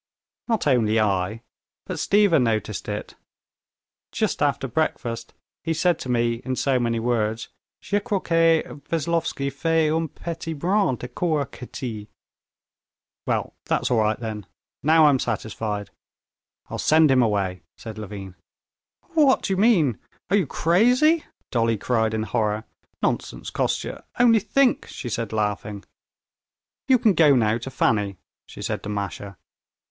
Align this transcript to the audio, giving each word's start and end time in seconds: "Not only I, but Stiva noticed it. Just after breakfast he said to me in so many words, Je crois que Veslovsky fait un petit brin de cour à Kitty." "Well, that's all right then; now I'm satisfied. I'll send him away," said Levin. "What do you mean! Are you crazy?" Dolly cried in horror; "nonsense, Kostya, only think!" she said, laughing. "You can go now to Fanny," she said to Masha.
"Not 0.47 0.65
only 0.65 0.99
I, 0.99 1.43
but 1.85 1.97
Stiva 1.99 2.41
noticed 2.41 2.89
it. 2.89 3.13
Just 4.11 4.41
after 4.41 4.67
breakfast 4.67 5.35
he 5.63 5.75
said 5.75 5.99
to 5.99 6.09
me 6.09 6.41
in 6.43 6.55
so 6.55 6.79
many 6.79 6.99
words, 6.99 7.49
Je 7.81 7.99
crois 7.99 8.19
que 8.23 8.63
Veslovsky 8.89 9.53
fait 9.53 9.91
un 9.91 10.07
petit 10.07 10.53
brin 10.53 10.95
de 10.95 11.07
cour 11.07 11.45
à 11.45 11.51
Kitty." 11.51 12.09
"Well, 13.27 13.53
that's 13.65 13.91
all 13.91 13.99
right 13.99 14.19
then; 14.19 14.47
now 14.81 15.05
I'm 15.05 15.19
satisfied. 15.19 15.91
I'll 16.67 16.79
send 16.79 17.11
him 17.11 17.21
away," 17.21 17.61
said 17.77 17.99
Levin. 17.99 18.33
"What 19.13 19.43
do 19.43 19.53
you 19.53 19.57
mean! 19.57 19.99
Are 20.31 20.35
you 20.35 20.47
crazy?" 20.47 21.25
Dolly 21.51 21.77
cried 21.77 22.15
in 22.15 22.23
horror; 22.23 22.63
"nonsense, 23.03 23.51
Kostya, 23.51 24.03
only 24.17 24.39
think!" 24.39 24.87
she 24.87 25.09
said, 25.09 25.31
laughing. 25.31 25.83
"You 26.87 26.97
can 26.97 27.13
go 27.13 27.35
now 27.35 27.59
to 27.59 27.69
Fanny," 27.69 28.17
she 28.47 28.63
said 28.63 28.81
to 28.81 28.89
Masha. 28.89 29.37